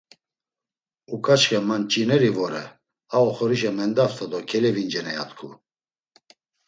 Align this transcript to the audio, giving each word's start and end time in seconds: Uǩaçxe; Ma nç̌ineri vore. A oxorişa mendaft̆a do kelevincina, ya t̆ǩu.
Uǩaçxe; 1.13 1.57
Ma 1.67 1.75
nç̌ineri 1.81 2.31
vore. 2.35 2.63
A 3.15 3.17
oxorişa 3.29 3.71
mendaft̆a 3.77 4.25
do 4.31 4.39
kelevincina, 4.49 5.11
ya 5.17 5.23
t̆ǩu. 5.29 5.49